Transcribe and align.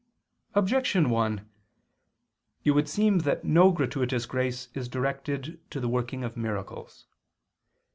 Objection 0.55 1.11
1: 1.11 1.47
It 2.63 2.71
would 2.71 2.89
seem 2.89 3.19
that 3.19 3.43
no 3.45 3.71
gratuitous 3.71 4.25
grace 4.25 4.69
is 4.73 4.89
directed 4.89 5.59
to 5.69 5.79
the 5.79 5.87
working 5.89 6.23
of 6.23 6.35
miracles. 6.35 7.05